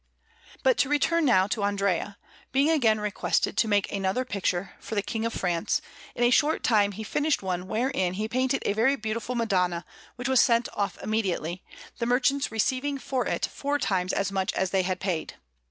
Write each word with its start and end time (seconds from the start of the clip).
But 0.63 0.79
to 0.79 0.89
return 0.89 1.25
now 1.25 1.45
to 1.45 1.61
Andrea: 1.63 2.17
being 2.51 2.71
again 2.71 2.99
requested 2.99 3.55
to 3.55 3.67
make 3.67 3.91
another 3.91 4.25
picture 4.25 4.73
for 4.79 4.95
the 4.95 5.03
King 5.03 5.25
of 5.27 5.33
France, 5.33 5.79
in 6.15 6.23
a 6.23 6.31
short 6.31 6.63
time 6.63 6.93
he 6.93 7.03
finished 7.03 7.43
one 7.43 7.67
wherein 7.67 8.13
he 8.15 8.27
painted 8.27 8.63
a 8.65 8.73
very 8.73 8.95
beautiful 8.95 9.35
Madonna, 9.35 9.85
which 10.15 10.27
was 10.27 10.41
sent 10.41 10.67
off 10.73 10.97
immediately, 11.03 11.61
the 11.99 12.07
merchants 12.07 12.51
receiving 12.51 12.97
for 12.97 13.27
it 13.27 13.45
four 13.45 13.77
times 13.77 14.11
as 14.11 14.31
much 14.31 14.51
as 14.53 14.71
they 14.71 14.81
had 14.81 14.99
paid. 14.99 15.35